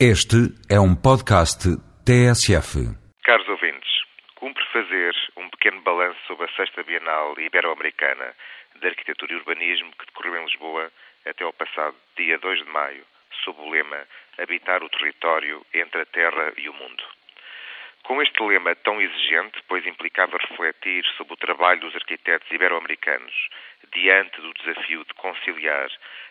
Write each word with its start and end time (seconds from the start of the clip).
Este 0.00 0.50
é 0.68 0.74
um 0.74 0.90
podcast 0.90 1.70
TSF. 2.02 2.82
Caros 3.22 3.48
ouvintes, 3.48 3.88
cumpre 4.34 4.64
fazer 4.72 5.14
um 5.36 5.48
pequeno 5.50 5.82
balanço 5.82 6.18
sobre 6.26 6.46
a 6.46 6.56
Sexta 6.56 6.82
Bienal 6.82 7.38
Ibero-Americana 7.38 8.34
de 8.74 8.88
Arquitetura 8.88 9.32
e 9.32 9.36
Urbanismo 9.36 9.92
que 9.92 10.06
decorreu 10.06 10.36
em 10.36 10.46
Lisboa 10.46 10.90
até 11.24 11.44
ao 11.44 11.52
passado 11.52 11.94
dia 12.16 12.36
2 12.38 12.64
de 12.64 12.70
maio, 12.72 13.04
sob 13.44 13.60
o 13.60 13.70
lema 13.70 14.02
Habitar 14.36 14.82
o 14.82 14.88
território 14.88 15.64
entre 15.72 16.02
a 16.02 16.06
terra 16.06 16.52
e 16.58 16.68
o 16.68 16.74
mundo. 16.74 17.04
Com 18.02 18.20
este 18.20 18.42
lema 18.42 18.74
tão 18.74 19.00
exigente, 19.00 19.62
pois 19.68 19.86
implicava 19.86 20.36
refletir 20.38 21.06
sobre 21.16 21.34
o 21.34 21.36
trabalho 21.36 21.82
dos 21.82 21.94
arquitetos 21.94 22.50
ibero-americanos 22.50 23.32
diante 23.94 24.40
do 24.40 24.52
desafio 24.54 25.04
de 25.04 25.14
conciliar 25.14 25.88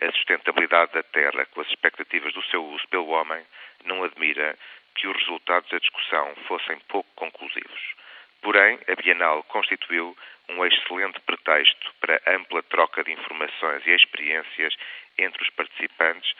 a 0.00 0.12
sustentabilidade 0.12 0.92
da 0.92 1.02
terra 1.02 1.46
com 1.46 1.62
as 1.62 1.68
expectativas 1.68 2.32
do 2.34 2.42
seu 2.44 2.64
uso 2.64 2.86
pelo 2.88 3.08
homem, 3.08 3.42
não 3.84 4.04
admira 4.04 4.56
que 4.94 5.08
os 5.08 5.16
resultados 5.16 5.68
da 5.70 5.78
discussão 5.78 6.34
fossem 6.46 6.78
pouco 6.88 7.08
conclusivos. 7.16 7.94
Porém, 8.42 8.78
a 8.86 8.94
Bienal 8.94 9.42
constituiu 9.44 10.16
um 10.48 10.64
excelente 10.64 11.18
pretexto 11.20 11.92
para 12.00 12.20
ampla 12.28 12.62
troca 12.62 13.02
de 13.02 13.12
informações 13.12 13.84
e 13.86 13.90
experiências 13.90 14.74
entre 15.18 15.42
os 15.42 15.50
participantes, 15.50 16.32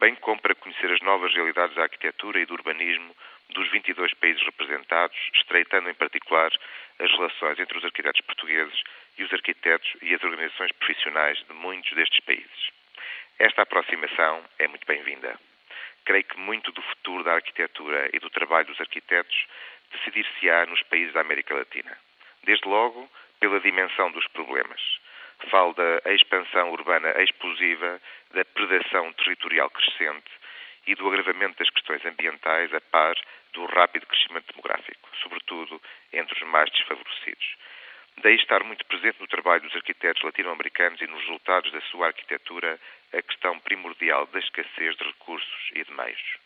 bem 0.00 0.14
como 0.16 0.40
para 0.40 0.54
conhecer 0.54 0.90
as 0.90 1.00
novas 1.00 1.32
realidades 1.32 1.76
da 1.76 1.82
arquitetura 1.82 2.40
e 2.40 2.46
do 2.46 2.54
urbanismo 2.54 3.14
dos 3.50 3.70
22 3.70 4.12
países 4.14 4.42
representados, 4.42 5.16
estreitando 5.34 5.88
em 5.88 5.94
particular 5.94 6.50
as 6.98 7.10
relações 7.10 7.58
entre 7.58 7.76
os 7.78 7.84
arquitetos 7.84 8.20
portugueses 8.22 8.82
e 9.18 9.24
os 9.24 9.32
arquitetos 9.32 9.90
e 10.02 10.14
as 10.14 10.22
organizações 10.22 10.72
profissionais 10.72 11.38
de 11.46 11.52
muitos 11.52 11.92
destes 11.92 12.20
países. 12.20 12.70
Esta 13.38 13.62
aproximação 13.62 14.44
é 14.58 14.68
muito 14.68 14.86
bem-vinda. 14.86 15.38
Creio 16.04 16.24
que 16.24 16.38
muito 16.38 16.72
do 16.72 16.82
futuro 16.82 17.24
da 17.24 17.34
arquitetura 17.34 18.10
e 18.12 18.18
do 18.18 18.30
trabalho 18.30 18.66
dos 18.66 18.80
arquitetos 18.80 19.46
decidir-se-á 19.92 20.66
nos 20.66 20.82
países 20.84 21.12
da 21.12 21.20
América 21.20 21.54
Latina. 21.54 21.96
Desde 22.44 22.66
logo, 22.68 23.10
pela 23.40 23.60
dimensão 23.60 24.10
dos 24.10 24.26
problemas. 24.28 24.80
Falo 25.50 25.74
da 25.74 26.12
expansão 26.12 26.70
urbana 26.70 27.10
explosiva, 27.22 28.00
da 28.32 28.44
predação 28.44 29.12
territorial 29.14 29.68
crescente 29.70 30.30
e 30.86 30.94
do 30.94 31.08
agravamento 31.08 31.58
das 31.58 31.70
questões 31.70 32.04
ambientais 32.04 32.72
a 32.74 32.80
par 32.80 33.14
do 33.52 33.64
rápido 33.66 34.06
crescimento 34.06 34.52
demográfico, 34.52 35.08
sobretudo 35.22 35.80
entre 36.12 36.34
os 36.34 36.48
mais 36.48 36.70
desfavorecidos. 36.70 37.56
Daí 38.18 38.36
estar 38.36 38.62
muito 38.62 38.84
presente 38.86 39.20
no 39.20 39.26
trabalho 39.26 39.62
dos 39.62 39.74
arquitetos 39.74 40.22
latino-americanos 40.22 41.00
e 41.00 41.06
nos 41.06 41.20
resultados 41.20 41.72
da 41.72 41.80
sua 41.82 42.08
arquitetura 42.08 42.78
a 43.12 43.22
questão 43.22 43.58
primordial 43.60 44.26
da 44.26 44.38
escassez 44.38 44.96
de 44.96 45.04
recursos 45.04 45.70
e 45.74 45.84
de 45.84 45.92
meios. 45.92 46.36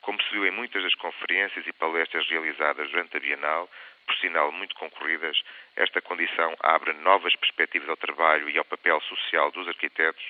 Como 0.00 0.20
se 0.22 0.30
viu 0.30 0.46
em 0.46 0.50
muitas 0.50 0.82
das 0.82 0.94
conferências 0.96 1.64
e 1.66 1.72
palestras 1.72 2.26
realizadas 2.28 2.90
durante 2.90 3.16
a 3.16 3.20
Bienal, 3.20 3.70
por 4.06 4.16
sinal 4.16 4.50
muito 4.50 4.74
concorridas, 4.74 5.40
esta 5.76 6.00
condição 6.00 6.56
abre 6.60 6.92
novas 6.94 7.36
perspectivas 7.36 7.88
ao 7.88 7.96
trabalho 7.96 8.50
e 8.50 8.58
ao 8.58 8.64
papel 8.64 9.00
social 9.02 9.50
dos 9.52 9.68
arquitetos 9.68 10.24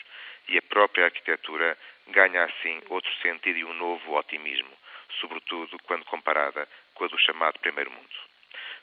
e 0.48 0.58
a 0.58 0.62
própria 0.62 1.06
arquitetura 1.06 1.76
ganha 2.08 2.44
assim 2.44 2.80
outro 2.88 3.12
sentido 3.22 3.58
e 3.58 3.64
um 3.64 3.74
novo 3.74 4.16
otimismo, 4.16 4.70
sobretudo 5.20 5.78
quando 5.84 6.04
comparada 6.04 6.68
com 6.94 7.04
a 7.04 7.08
do 7.08 7.18
chamado 7.18 7.58
Primeiro 7.60 7.90
Mundo. 7.90 8.16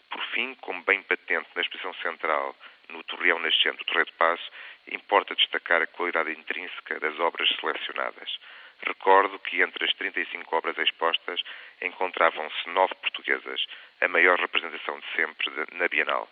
Por 0.09 0.21
fim, 0.31 0.55
como 0.55 0.83
bem 0.83 1.03
patente 1.03 1.49
na 1.55 1.61
exposição 1.61 1.93
central 1.95 2.55
no 2.89 3.03
Torreão 3.03 3.39
Nascente 3.39 3.77
do 3.77 3.85
Torreio 3.85 4.05
de 4.05 4.13
Passo, 4.13 4.51
importa 4.91 5.35
destacar 5.35 5.81
a 5.81 5.87
qualidade 5.87 6.31
intrínseca 6.31 6.99
das 6.99 7.19
obras 7.19 7.47
selecionadas. 7.59 8.39
Recordo 8.81 9.37
que 9.39 9.61
entre 9.61 9.85
as 9.85 9.93
35 9.93 10.55
obras 10.55 10.77
expostas 10.77 11.41
encontravam-se 11.81 12.69
nove 12.69 12.95
portuguesas, 12.95 13.65
a 14.01 14.07
maior 14.07 14.39
representação 14.39 14.99
de 14.99 15.05
sempre 15.15 15.51
na 15.73 15.87
Bienal. 15.87 16.29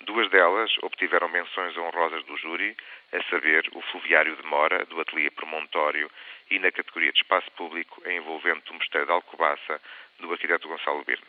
Duas 0.00 0.30
delas 0.30 0.72
obtiveram 0.82 1.28
menções 1.28 1.76
honrosas 1.76 2.24
do 2.24 2.36
júri, 2.36 2.76
a 3.12 3.22
saber 3.24 3.68
o 3.72 3.82
Fluviário 3.82 4.36
de 4.36 4.42
Mora, 4.44 4.84
do 4.86 5.00
Ateliê 5.00 5.30
Promontório, 5.30 6.10
e 6.50 6.58
na 6.58 6.70
categoria 6.70 7.12
de 7.12 7.18
Espaço 7.18 7.50
Público, 7.52 8.02
envolvente 8.08 8.70
o 8.70 8.74
Mosteiro 8.74 9.06
de 9.06 9.12
Alcobaça, 9.12 9.80
do 10.20 10.32
arquiteto 10.32 10.68
Gonçalo 10.68 11.04
Birne. 11.04 11.26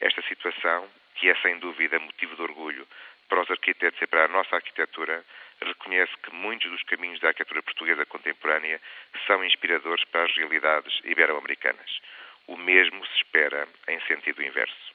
Esta 0.00 0.22
situação, 0.22 0.88
que 1.16 1.28
é 1.28 1.34
sem 1.36 1.58
dúvida 1.58 1.98
motivo 1.98 2.36
de 2.36 2.42
orgulho 2.42 2.86
para 3.28 3.42
os 3.42 3.50
arquitetos 3.50 4.00
e 4.00 4.06
para 4.06 4.24
a 4.24 4.28
nossa 4.28 4.56
arquitetura, 4.56 5.24
reconhece 5.60 6.12
que 6.18 6.34
muitos 6.34 6.70
dos 6.70 6.82
caminhos 6.84 7.20
da 7.20 7.28
arquitetura 7.28 7.62
portuguesa 7.62 8.06
contemporânea 8.06 8.80
são 9.26 9.44
inspiradores 9.44 10.04
para 10.04 10.24
as 10.24 10.36
realidades 10.36 11.00
ibero-americanas. 11.04 12.00
O 12.46 12.56
mesmo 12.56 13.04
se 13.06 13.16
espera 13.16 13.66
em 13.88 14.00
sentido 14.02 14.42
inverso. 14.42 14.93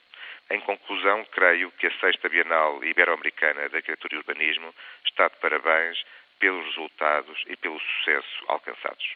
Em 0.51 0.59
conclusão, 0.61 1.23
creio 1.25 1.71
que 1.73 1.85
a 1.85 1.99
sexta 1.99 2.27
Bienal 2.27 2.83
Ibero-Americana 2.83 3.69
de 3.69 3.75
Arquitetura 3.75 4.15
e 4.15 4.17
Urbanismo 4.17 4.73
está 5.05 5.29
de 5.29 5.37
parabéns 5.37 6.03
pelos 6.39 6.65
resultados 6.65 7.43
e 7.47 7.55
pelo 7.55 7.79
sucesso 7.79 8.45
alcançados. 8.47 9.15